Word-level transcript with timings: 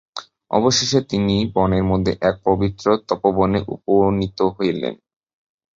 অবশেষে 0.51 0.99
তিনি 1.03 1.35
বনের 1.55 1.83
মধ্যে 1.83 2.13
এক 2.21 2.35
পবিত্র 2.45 2.85
তপোবনে 3.07 3.59
উপনীত 3.75 4.39
হইলেন। 4.57 4.95